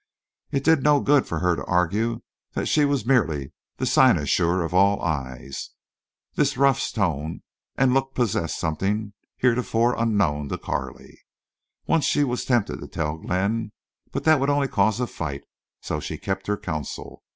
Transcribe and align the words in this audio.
It 0.49 0.63
did 0.63 0.81
no 0.81 0.99
good 0.99 1.27
for 1.27 1.37
her 1.41 1.55
to 1.55 1.63
argue 1.65 2.23
that 2.53 2.65
she 2.65 2.85
was 2.85 3.05
merely 3.05 3.53
the 3.77 3.85
cynosure 3.85 4.63
of 4.63 4.73
all 4.73 4.99
eyes. 4.99 5.69
This 6.33 6.57
Ruff's 6.57 6.91
tone 6.91 7.43
and 7.75 7.93
look 7.93 8.15
possessed 8.15 8.57
something 8.59 9.13
heretofore 9.37 9.93
unknown 9.95 10.49
to 10.49 10.57
Carley. 10.57 11.21
Once 11.85 12.05
she 12.05 12.23
was 12.23 12.45
tempted 12.45 12.79
to 12.79 12.87
tell 12.87 13.17
Glenn. 13.19 13.73
But 14.11 14.23
that 14.23 14.39
would 14.39 14.49
only 14.49 14.67
cause 14.67 14.99
a 14.99 15.05
fight, 15.05 15.43
so 15.81 15.99
she 15.99 16.17
kept 16.17 16.47
her 16.47 16.57
counsel. 16.57 17.21